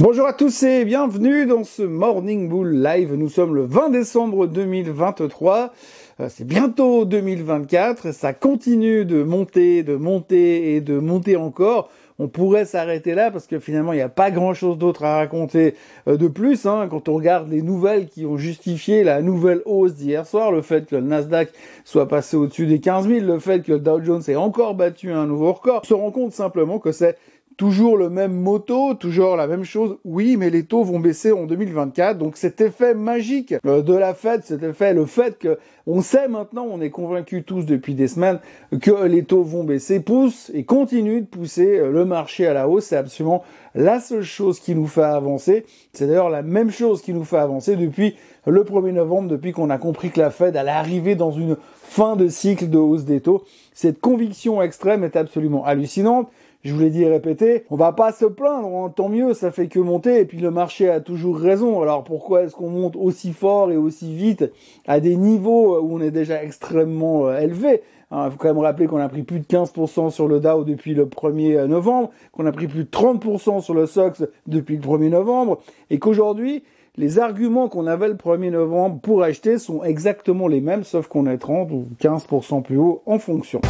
[0.00, 3.14] Bonjour à tous et bienvenue dans ce Morning Bull Live.
[3.14, 5.72] Nous sommes le 20 décembre 2023.
[6.18, 8.12] Euh, c'est bientôt 2024.
[8.12, 11.90] Ça continue de monter, de monter et de monter encore.
[12.18, 15.16] On pourrait s'arrêter là parce que finalement il n'y a pas grand chose d'autre à
[15.16, 15.76] raconter
[16.08, 16.66] euh, de plus.
[16.66, 20.62] Hein, quand on regarde les nouvelles qui ont justifié la nouvelle hausse d'hier soir, le
[20.62, 21.52] fait que le Nasdaq
[21.84, 25.12] soit passé au-dessus des 15 000, le fait que le Dow Jones ait encore battu
[25.12, 27.16] un nouveau record, on se rend compte simplement que c'est
[27.56, 29.98] Toujours le même moto, toujours la même chose.
[30.04, 32.18] Oui, mais les taux vont baisser en 2024.
[32.18, 36.26] Donc cet effet magique euh, de la Fed, cet effet, le fait que on sait
[36.26, 38.40] maintenant, on est convaincus tous depuis des semaines
[38.80, 42.68] que les taux vont baisser, pousse et continue de pousser euh, le marché à la
[42.68, 42.86] hausse.
[42.86, 43.44] C'est absolument
[43.76, 45.64] la seule chose qui nous fait avancer.
[45.92, 49.70] C'est d'ailleurs la même chose qui nous fait avancer depuis le 1er novembre, depuis qu'on
[49.70, 53.20] a compris que la Fed allait arriver dans une fin de cycle de hausse des
[53.20, 53.44] taux.
[53.72, 56.28] Cette conviction extrême est absolument hallucinante
[56.64, 58.92] je vous l'ai dit et répété, on va pas se plaindre, hein.
[58.94, 61.82] tant mieux, ça fait que monter, et puis le marché a toujours raison.
[61.82, 64.50] Alors pourquoi est-ce qu'on monte aussi fort et aussi vite
[64.86, 67.82] à des niveaux où on est déjà extrêmement euh, élevé?
[68.10, 70.64] Il hein, faut quand même rappeler qu'on a pris plus de 15% sur le Dow
[70.64, 74.76] depuis le 1er euh, novembre, qu'on a pris plus de 30% sur le SOX depuis
[74.76, 76.64] le 1er novembre, et qu'aujourd'hui,
[76.96, 81.26] les arguments qu'on avait le 1er novembre pour acheter sont exactement les mêmes, sauf qu'on
[81.26, 83.60] est 30 ou 15% plus haut en fonction.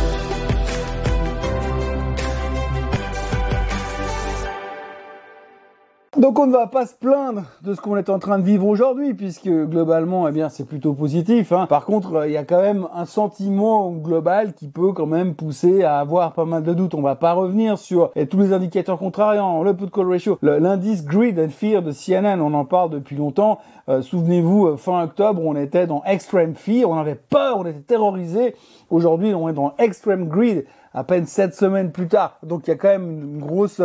[6.24, 8.66] Donc on ne va pas se plaindre de ce qu'on est en train de vivre
[8.66, 11.52] aujourd'hui, puisque globalement, eh bien, c'est plutôt positif.
[11.52, 11.66] Hein.
[11.66, 15.82] Par contre, il y a quand même un sentiment global qui peut quand même pousser
[15.82, 16.94] à avoir pas mal de doutes.
[16.94, 21.38] On va pas revenir sur tous les indicateurs contrariants, le put call ratio, l'indice Greed
[21.38, 23.58] and Fear de CNN, on en parle depuis longtemps.
[23.90, 27.80] Euh, souvenez-vous, euh, fin octobre, on était dans Extreme Fear, on avait peur, on était
[27.80, 28.56] terrorisé.
[28.88, 30.64] Aujourd'hui, on est dans Extreme Greed,
[30.94, 32.38] à peine sept semaines plus tard.
[32.42, 33.82] Donc il y a quand même une grosse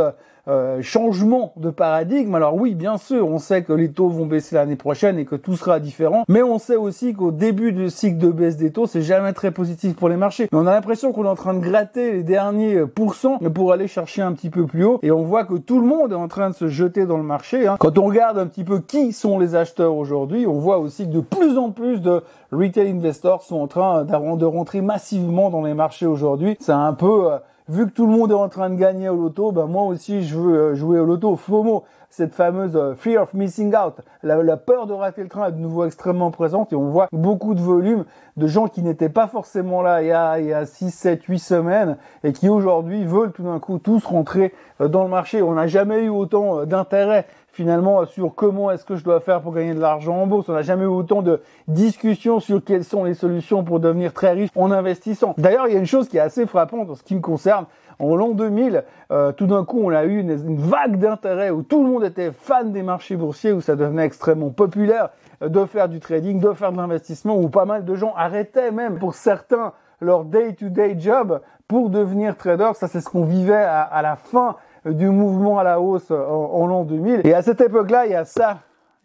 [0.47, 2.35] euh, euh, changement de paradigme.
[2.35, 5.35] Alors oui, bien sûr, on sait que les taux vont baisser l'année prochaine et que
[5.35, 8.85] tout sera différent, mais on sait aussi qu'au début du cycle de baisse des taux,
[8.85, 10.49] c'est jamais très positif pour les marchés.
[10.51, 13.87] Mais on a l'impression qu'on est en train de gratter les derniers pourcents pour aller
[13.87, 16.27] chercher un petit peu plus haut, et on voit que tout le monde est en
[16.27, 17.67] train de se jeter dans le marché.
[17.67, 17.77] Hein.
[17.79, 21.13] Quand on regarde un petit peu qui sont les acheteurs aujourd'hui, on voit aussi que
[21.13, 22.21] de plus en plus de
[22.51, 26.57] retail investors sont en train de rentrer massivement dans les marchés aujourd'hui.
[26.59, 27.37] C'est un peu euh,
[27.69, 30.23] vu que tout le monde est en train de gagner au loto, ben moi aussi
[30.23, 31.35] je veux euh, jouer au loto.
[31.35, 35.51] FOMO, cette fameuse euh, fear of missing out, la, peur de rater le train est
[35.51, 38.05] de nouveau extrêmement présente et on voit beaucoup de volume
[38.37, 41.23] de gens qui n'étaient pas forcément là il y a, il y a 6, 7,
[41.23, 45.43] 8 semaines et qui aujourd'hui veulent tout d'un coup tous rentrer euh, dans le marché.
[45.43, 47.27] On n'a jamais eu autant d'intérêt
[47.59, 50.47] finalement sur comment est-ce que je dois faire pour gagner de l'argent en bourse.
[50.47, 54.31] On n'a jamais eu autant de discussions sur quelles sont les solutions pour devenir très
[54.31, 55.35] riche en investissant.
[55.37, 57.65] D'ailleurs, il y a une chose qui est assez frappante en ce qui me concerne.
[57.99, 61.83] En l'an 2000, euh, tout d'un coup, on a eu une, vague d'intérêt où tout
[61.83, 65.09] le monde était fan des marchés boursiers, où ça devenait extrêmement populaire
[65.43, 68.71] euh, de faire du trading, de faire de l'investissement, où pas mal de gens arrêtaient
[68.71, 72.71] même pour certains leur day-to-day job pour devenir trader.
[72.75, 74.55] Ça, c'est ce qu'on vivait à la fin
[74.85, 77.21] du mouvement à la hausse en, l'an 2000.
[77.23, 78.59] Et à cette époque-là, il y a ça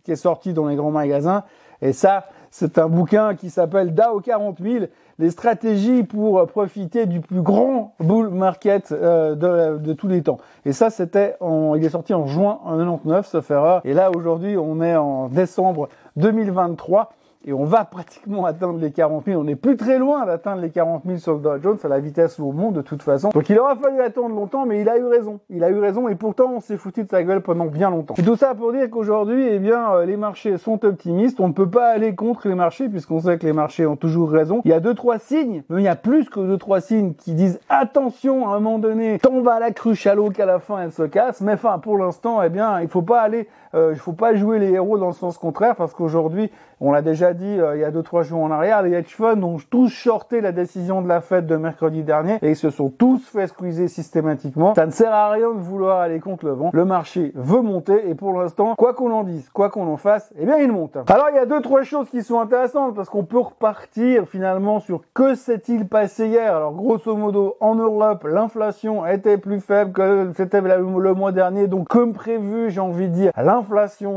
[0.05, 1.45] qui est sorti dans les grands magasins.
[1.83, 4.84] Et ça, c'est un bouquin qui s'appelle DAO 40 000,
[5.19, 9.34] les stratégies pour profiter du plus grand bull market euh,
[9.79, 10.39] de, tous les temps.
[10.65, 13.81] Et ça, c'était, il est sorti en juin 99, ce erreur.
[13.84, 17.13] Et là, aujourd'hui, on est en décembre 2023
[17.44, 19.41] et on va pratiquement atteindre les 40 000.
[19.41, 22.00] On n'est plus très loin d'atteindre les 40 000 sur le Dow Jones à la
[22.00, 23.31] vitesse où on monte de toute façon.
[23.31, 25.41] Donc il aura fallu attendre longtemps, mais il a eu raison.
[25.50, 28.15] Il a eu raison et pourtant on s'est foutu de sa gueule pendant bien longtemps.
[28.16, 31.41] Et tout ça pour dire qu'aujourd'hui, eh bien, euh, les marchés sont optimistes.
[31.41, 34.31] On ne peut pas aller contre les marchés puisqu'on sait que les marchés ont toujours
[34.31, 34.62] raison.
[34.65, 37.15] Il y a deux trois signes, mais il y a plus que deux trois signes
[37.15, 40.59] qui disent attention à un moment donné, va à la cruche à l'eau qu'à la
[40.59, 41.41] fin elle se casse.
[41.41, 44.59] Mais enfin, pour l'instant, eh bien, il faut pas aller, euh, il faut pas jouer
[44.59, 47.85] les héros dans le sens contraire parce qu'aujourd'hui, on l'a déjà dit euh, il y
[47.85, 51.09] a deux trois jours en arrière, les hedge funds ont tous shorté la décision de
[51.09, 54.75] la Fed de mercredi dernier et ils se sont tous fait squeezer systématiquement.
[54.75, 56.71] Ça ne sert à rien de vouloir aller contre le vent.
[56.73, 60.33] Le marché veut monter et pour l'instant, quoi qu'on en dise, quoi qu'on en fasse,
[60.39, 60.97] eh bien il monte.
[61.09, 64.81] Alors il y a deux trois choses qui sont intéressantes parce qu'on peut repartir finalement
[64.81, 66.54] sur que s'est-il passé hier.
[66.54, 71.89] Alors grosso modo, en Europe, l'inflation était plus faible que c'était le mois dernier, donc
[71.89, 73.64] comme prévu, j'ai envie de dire, l'inflation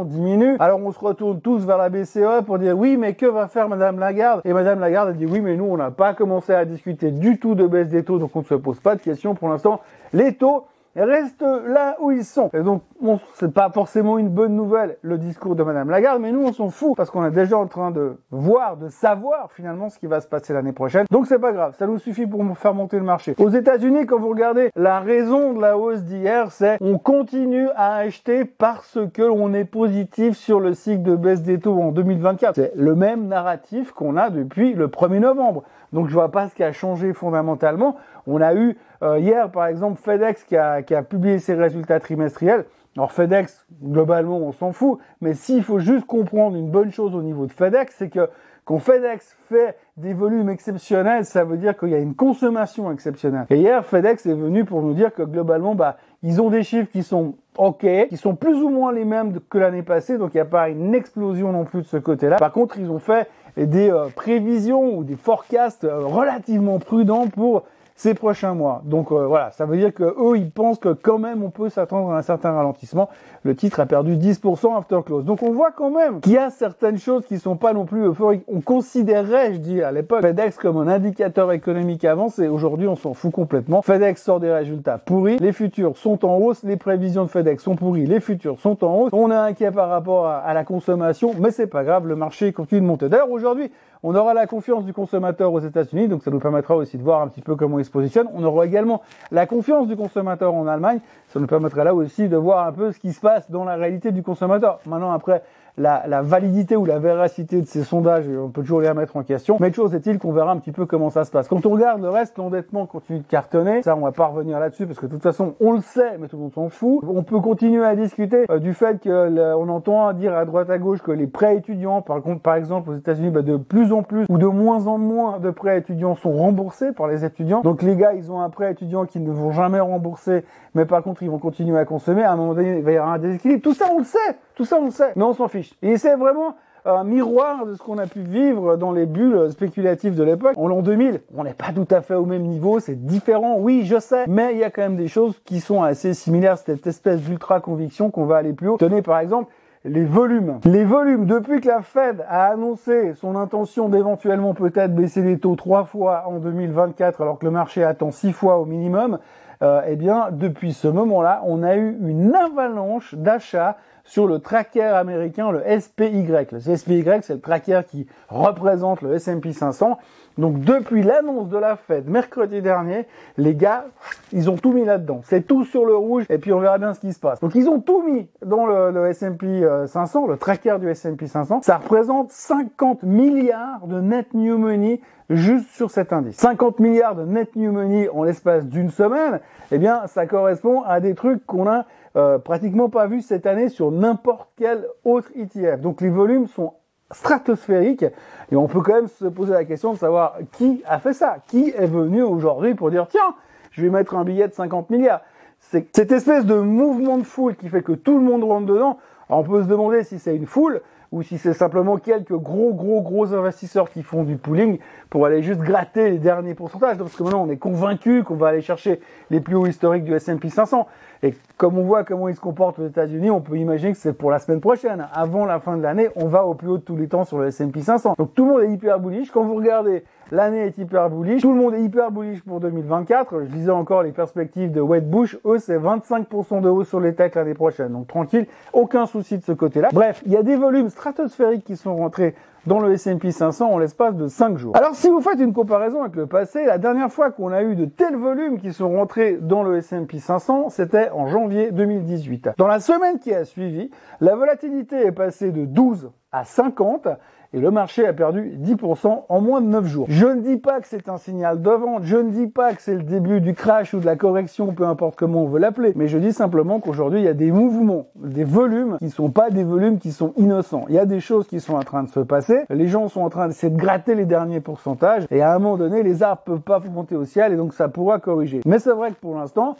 [0.06, 0.56] diminue.
[0.60, 3.70] Alors on se retourne tous vers la BCE pour dire oui, mais que va faire
[3.70, 4.42] Madame Lagarde?
[4.46, 7.40] Et Madame Lagarde a dit oui, mais nous on n'a pas commencé à discuter du
[7.40, 9.82] tout de baisse des taux, donc on ne se pose pas de questions pour l'instant.
[10.14, 10.66] Les taux
[11.00, 12.50] restent là où ils sont.
[12.54, 16.32] Et donc, bon, c'est pas forcément une bonne nouvelle, le discours de Madame Lagarde, mais
[16.32, 19.90] nous, on s'en fout, parce qu'on est déjà en train de voir, de savoir finalement
[19.90, 21.06] ce qui va se passer l'année prochaine.
[21.12, 23.36] Donc c'est pas grave, ça nous suffit pour faire monter le marché.
[23.40, 27.96] Aux États-Unis, quand vous regardez la raison de la hausse d'hier, c'est on continue à
[27.96, 32.56] acheter parce que on est positif sur le cycle de baisse des taux en 2024.
[32.56, 35.64] C'est le même narratif qu'on a depuis le 1er novembre.
[35.94, 37.96] Donc je vois pas ce qui a changé fondamentalement.
[38.26, 42.00] On a eu euh, hier par exemple FedEx qui a, qui a publié ses résultats
[42.00, 42.66] trimestriels.
[42.96, 47.22] Alors FedEx, globalement, on s'en fout, mais s'il faut juste comprendre une bonne chose au
[47.22, 48.28] niveau de FedEx, c'est que
[48.66, 53.46] quand FedEx fait des volumes exceptionnels, ça veut dire qu'il y a une consommation exceptionnelle.
[53.50, 56.92] Et hier, FedEx est venu pour nous dire que globalement, bah, ils ont des chiffres
[56.92, 60.38] qui sont OK, qui sont plus ou moins les mêmes que l'année passée, donc il
[60.38, 62.36] n'y a pas une explosion non plus de ce côté-là.
[62.36, 63.30] Par contre, ils ont fait
[63.66, 67.64] des euh, prévisions ou des forecasts euh, relativement prudents pour
[67.98, 68.84] ces prochains mois.
[68.86, 71.68] Donc euh, voilà, ça veut dire que eux, ils pensent que quand même on peut
[71.68, 73.10] s'attendre à un certain ralentissement.
[73.44, 75.26] Le titre a perdu 10% after close.
[75.26, 78.06] Donc on voit quand même qu'il y a certaines choses qui sont pas non plus
[78.06, 78.44] euphoriques.
[78.48, 82.48] On considérait, je dis à l'époque, FedEx comme un indicateur économique avancé.
[82.48, 83.82] Aujourd'hui, on s'en fout complètement.
[83.82, 85.38] FedEx sort des résultats pourris.
[85.40, 86.62] Les futurs sont en hausse.
[86.64, 88.06] Les prévisions de FedEx sont pourries.
[88.06, 89.10] Les futurs sont en hausse.
[89.12, 92.08] On est inquiet par rapport à, à la consommation, mais c'est pas grave.
[92.08, 93.10] Le marché continue de monter.
[93.10, 93.72] D'ailleurs, aujourd'hui,
[94.04, 97.22] on aura la confiance du consommateur aux États-Unis, donc ça nous permettra aussi de voir
[97.22, 98.28] un petit peu comment il se positionne.
[98.34, 99.02] On aura également
[99.32, 101.00] la confiance du consommateur en Allemagne,
[101.30, 103.76] ça nous permettra là aussi de voir un peu ce qui se passe dans la
[103.76, 104.80] réalité du consommateur.
[104.86, 105.44] Maintenant, après,
[105.78, 109.58] la, validité ou la véracité de ces sondages, on peut toujours les remettre en question.
[109.60, 111.48] Mais chose est-il qu'on verra un petit peu comment ça se passe.
[111.48, 113.84] Quand on regarde le reste, l'endettement continue de cartonner.
[113.84, 116.28] Ça, on va pas revenir là-dessus parce que de toute façon, on le sait, mais
[116.28, 117.04] tout le monde s'en fout.
[117.08, 120.78] On peut continuer à discuter euh, du fait que on entend dire à droite à
[120.78, 124.04] gauche que les prêts étudiants, par contre, par exemple aux États-Unis, bah, de plus en
[124.04, 127.62] plus ou de moins en moins de prêts étudiants sont remboursés par les étudiants.
[127.62, 130.44] Donc les gars, ils ont un prêt étudiant qui ne vont jamais rembourser,
[130.74, 132.24] mais par contre, ils vont continuer à consommer.
[132.24, 133.62] À un moment donné, il va y avoir un déséquilibre.
[133.62, 134.38] Tout ça, on le sait.
[134.56, 135.12] Tout ça, on le sait.
[135.16, 135.67] Mais on s'en fiche.
[135.82, 136.56] Et c'est vraiment
[136.86, 140.54] un miroir de ce qu'on a pu vivre dans les bulles spéculatives de l'époque.
[140.58, 143.86] En l'an 2000, on n'est pas tout à fait au même niveau, c'est différent, oui,
[143.86, 146.88] je sais, mais il y a quand même des choses qui sont assez similaires, cette
[146.88, 148.78] espèce d'ultra conviction qu'on va aller plus haut.
[148.78, 149.52] Tenez par exemple
[149.84, 150.60] les volumes.
[150.66, 155.56] Les volumes, depuis que la Fed a annoncé son intention d'éventuellement peut-être baisser les taux
[155.56, 159.20] trois fois en 2024 alors que le marché attend six fois au minimum,
[159.62, 164.82] euh, eh bien, depuis ce moment-là, on a eu une avalanche d'achats sur le tracker
[164.82, 166.26] américain, le SPY.
[166.52, 170.00] Le SPY, c'est le tracker qui représente le S&P 500.
[170.38, 173.08] Donc depuis l'annonce de la fête mercredi dernier,
[173.38, 173.86] les gars,
[174.32, 175.22] ils ont tout mis là-dedans.
[175.24, 177.40] C'est tout sur le rouge et puis on verra bien ce qui se passe.
[177.40, 181.62] Donc ils ont tout mis dans le, S&P 500, le tracker du S&P 500.
[181.62, 186.38] Ça représente 50 milliards de net new money juste sur cet indice.
[186.38, 189.40] 50 milliards de net new money en l'espace d'une semaine,
[189.72, 191.86] eh bien ça correspond à des trucs qu'on a
[192.16, 195.82] euh, pratiquement pas vu cette année sur n'importe quel autre ETF.
[195.82, 196.74] Donc les volumes sont
[197.12, 198.06] stratosphériques
[198.52, 201.38] et on peut quand même se poser la question de savoir qui a fait ça,
[201.48, 203.36] qui est venu aujourd'hui pour dire tiens,
[203.72, 205.22] je vais mettre un billet de 50 milliards.
[205.60, 208.98] C'est cette espèce de mouvement de foule qui fait que tout le monde rentre dedans.
[209.30, 210.82] on peut se demander si c'est une foule
[211.12, 215.42] ou si c'est simplement quelques gros gros gros investisseurs qui font du pooling pour aller
[215.42, 216.98] juste gratter les derniers pourcentages.
[216.98, 219.00] Parce que maintenant on est convaincu qu'on va aller chercher
[219.30, 220.88] les plus hauts historiques du S&P 500.
[221.24, 224.14] Et comme on voit comment ils se comportent aux États-Unis, on peut imaginer que c'est
[224.14, 225.08] pour la semaine prochaine.
[225.14, 227.40] Avant la fin de l'année, on va au plus haut de tous les temps sur
[227.40, 228.16] le S&P 500.
[228.18, 229.32] Donc tout le monde est hyper bullish.
[229.32, 231.42] Quand vous regardez, l'année est hyper bullish.
[231.42, 233.42] Tout le monde est hyper bullish pour 2024.
[233.42, 235.38] Je disais encore les perspectives de Wedbush.
[235.46, 237.94] Eux, c'est 25% de hausse sur les techs l'année prochaine.
[237.94, 239.90] Donc tranquille, aucun souci de ce côté-là.
[239.94, 242.36] Bref, il y a des volumes stratosphériques qui sont rentrés
[242.68, 244.76] dans le S&P 500 en l'espace de 5 jours.
[244.76, 247.76] Alors si vous faites une comparaison avec le passé, la dernière fois qu'on a eu
[247.76, 252.50] de tels volumes qui sont rentrés dans le S&P 500, c'était en janvier 2018.
[252.58, 257.08] Dans la semaine qui a suivi, la volatilité est passée de 12 à 50
[257.54, 260.06] et le marché a perdu 10% en moins de 9 jours.
[260.10, 262.82] Je ne dis pas que c'est un signal de vente, je ne dis pas que
[262.82, 265.94] c'est le début du crash ou de la correction, peu importe comment on veut l'appeler,
[265.96, 269.50] mais je dis simplement qu'aujourd'hui il y a des mouvements, des volumes qui sont pas
[269.50, 270.86] des volumes qui sont innocents.
[270.90, 273.22] Il y a des choses qui sont en train de se passer, les gens sont
[273.22, 276.42] en train d'essayer de gratter les derniers pourcentages et à un moment donné les arbres
[276.44, 278.62] peuvent pas monter au ciel et donc ça pourra corriger.
[278.66, 279.76] Mais c'est vrai que pour l'instant,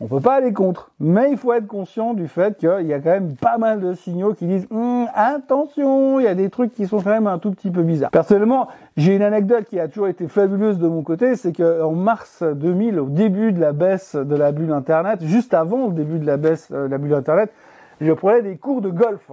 [0.00, 3.00] on peut pas aller contre, mais il faut être conscient du fait qu'il y a
[3.00, 6.72] quand même pas mal de signaux qui disent hum, attention, il y a des trucs
[6.72, 8.10] qui sont quand même un tout petit peu bizarres.
[8.12, 11.92] Personnellement, j'ai une anecdote qui a toujours été fabuleuse de mon côté, c'est que en
[11.92, 16.20] mars 2000, au début de la baisse de la bulle Internet, juste avant le début
[16.20, 17.52] de la baisse euh, de la bulle Internet,
[18.00, 19.32] je prenais des cours de golf.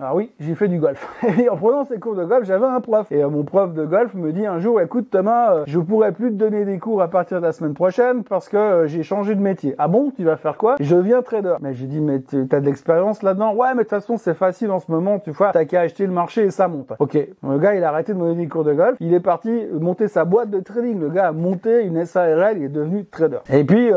[0.00, 1.06] Alors oui, j'ai fait du golf.
[1.38, 3.06] Et en prenant ces cours de golf, j'avais un prof.
[3.12, 6.12] Et euh, mon prof de golf me dit un jour, écoute Thomas, euh, je pourrais
[6.12, 9.02] plus te donner des cours à partir de la semaine prochaine parce que euh, j'ai
[9.02, 9.74] changé de métier.
[9.76, 10.76] Ah bon, tu vas faire quoi?
[10.80, 11.56] Je deviens trader.
[11.60, 13.52] Mais j'ai dit, mais t'as de l'expérience là-dedans?
[13.52, 16.06] Ouais, mais de toute façon, c'est facile en ce moment, tu vois, t'as qu'à acheter
[16.06, 16.94] le marché et ça monte.
[16.98, 18.96] Ok, le gars, il a arrêté de me donner des cours de golf.
[19.00, 20.98] Il est parti monter sa boîte de trading.
[20.98, 23.40] Le gars a monté une SARL, il est devenu trader.
[23.52, 23.90] Et puis,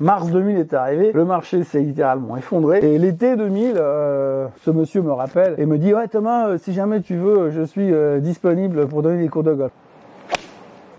[0.00, 2.80] mars 2000 est arrivé, le marché s'est littéralement effondré.
[2.82, 7.16] Et l'été 2000, ce monsieur me rappelle et me dit, ouais Thomas, si jamais tu
[7.16, 9.72] veux, je suis disponible pour donner des cours de golf.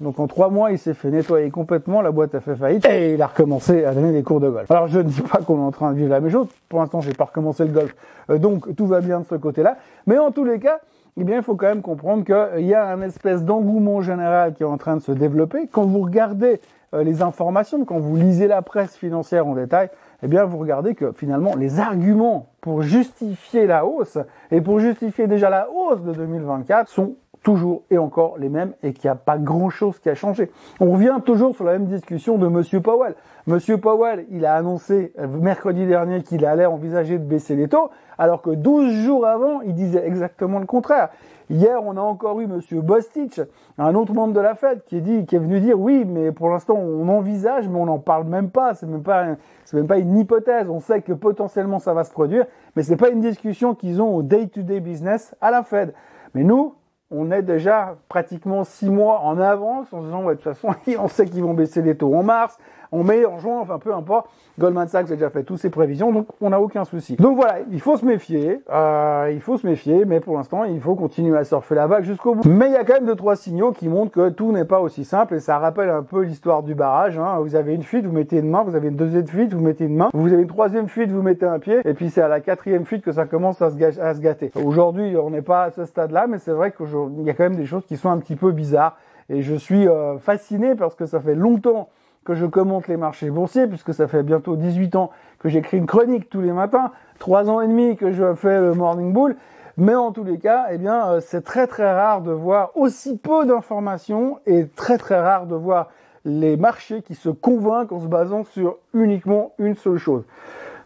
[0.02, 3.14] Donc en trois mois, il s'est fait nettoyer complètement, la boîte a fait faillite et
[3.14, 4.70] il a recommencé à donner des cours de golf.
[4.72, 6.80] Alors je ne dis pas qu'on est en train de vivre la même chose, pour
[6.80, 7.96] l'instant j'ai pas recommencé le golf,
[8.32, 9.78] euh, donc tout va bien de ce côté-là.
[10.08, 10.80] Mais en tous les cas,
[11.18, 14.64] eh bien il faut quand même comprendre qu'il y a un espèce d'engouement général qui
[14.64, 15.68] est en train de se développer.
[15.72, 16.62] Quand vous regardez
[16.96, 19.90] euh, les informations, quand vous lisez la presse financière en détail,
[20.24, 24.18] eh bien vous regardez que finalement les arguments pour justifier la hausse
[24.52, 28.94] et pour justifier déjà la hausse de 2024 sont toujours et encore les mêmes et
[28.94, 30.52] qu'il n'y a pas grand chose qui a changé.
[30.80, 33.16] On revient toujours sur la même discussion de Monsieur Powell.
[33.48, 37.90] Monsieur Powell, il a annoncé euh, mercredi dernier qu'il allait envisager de baisser les taux,
[38.18, 41.10] alors que 12 jours avant, il disait exactement le contraire.
[41.50, 43.42] Hier, on a encore eu Monsieur Bostich,
[43.78, 46.32] un autre membre de la Fed, qui est dit, qui est venu dire oui, mais
[46.32, 48.74] pour l'instant, on envisage, mais on n'en parle même pas.
[48.74, 49.26] C'est même pas,
[49.66, 50.70] c'est même pas une hypothèse.
[50.70, 52.46] On sait que potentiellement ça va se produire,
[52.76, 55.94] mais c'est pas une discussion qu'ils ont au day-to-day -day business à la Fed.
[56.36, 56.76] Mais nous,
[57.12, 61.08] on est déjà pratiquement six mois en avance en se disant de toute façon on
[61.08, 62.58] sait qu'ils vont baisser les taux en mars,
[62.92, 64.30] en mai, en juin, enfin peu importe.
[64.60, 67.16] Goldman Sachs a déjà fait toutes ses prévisions, donc on n'a aucun souci.
[67.16, 70.80] Donc voilà, il faut se méfier, euh, il faut se méfier, mais pour l'instant il
[70.82, 72.48] faut continuer à surfer la vague jusqu'au bout.
[72.48, 74.82] Mais il y a quand même deux trois signaux qui montrent que tout n'est pas
[74.82, 77.18] aussi simple et ça rappelle un peu l'histoire du barrage.
[77.18, 77.40] Hein.
[77.40, 79.86] Vous avez une fuite, vous mettez une main, vous avez une deuxième fuite, vous mettez
[79.86, 82.28] une main, vous avez une troisième fuite, vous mettez un pied, et puis c'est à
[82.28, 84.52] la quatrième fuite que ça commence à se, gâter.
[84.64, 87.56] Aujourd'hui on n'est pas à ce stade-là, mais c'est vrai qu'il y a quand même
[87.56, 88.98] des choses qui sont un petit peu bizarres
[89.30, 91.90] et je suis euh, fasciné parce que ça fait longtemps
[92.26, 95.88] que je commente les marchés boursiers, puisque ça fait bientôt 18 ans que j'écris une
[95.88, 99.36] chronique tous les matins, 3 ans et demi que je fais le Morning Bull,
[99.78, 103.18] mais en tous les cas, eh bien, euh, c'est très très rare de voir aussi
[103.18, 105.90] peu d'informations et très très rare de voir
[106.26, 110.24] les marchés qui se convainquent en se basant sur uniquement une seule chose.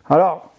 [0.08, 0.52] Alors,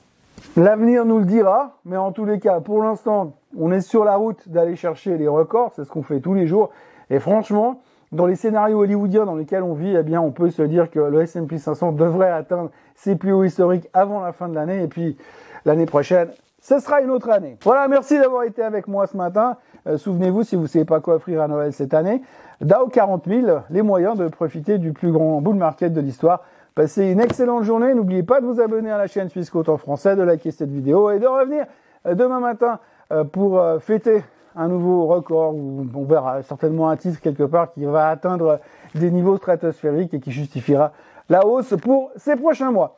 [0.57, 4.17] l'avenir nous le dira, mais en tous les cas, pour l'instant, on est sur la
[4.17, 6.71] route d'aller chercher les records, c'est ce qu'on fait tous les jours,
[7.09, 7.81] et franchement,
[8.13, 11.23] dans les scénarios hollywoodiens dans lesquels on vit, eh on peut se dire que le
[11.23, 15.17] S&P 500 devrait atteindre ses plus hauts historiques avant la fin de l'année et puis
[15.65, 16.29] l'année prochaine,
[16.61, 17.57] ce sera une autre année.
[17.63, 19.57] Voilà, merci d'avoir été avec moi ce matin.
[19.87, 22.23] Euh, souvenez-vous, si vous ne savez pas quoi offrir à Noël cette année,
[22.61, 26.43] Dow 40 000, les moyens de profiter du plus grand bull market de l'histoire.
[26.75, 27.95] Passez une excellente journée.
[27.95, 31.11] N'oubliez pas de vous abonner à la chaîne Suisse en français, de liker cette vidéo
[31.11, 31.67] et de revenir
[32.07, 32.81] euh, demain matin
[33.13, 34.23] euh, pour fêter
[34.57, 38.61] un nouveau record ou on verra certainement un titre quelque part qui va atteindre
[38.95, 40.93] des niveaux stratosphériques et qui justifiera
[41.29, 42.97] la hausse pour ces prochains mois.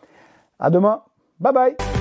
[0.58, 1.02] À demain.
[1.40, 1.97] Bye bye.